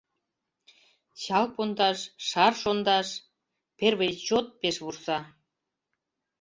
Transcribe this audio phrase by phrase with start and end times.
[1.21, 3.07] Чал-Пондаш Шар шондаш
[3.77, 5.19] Первой чот пеш вурса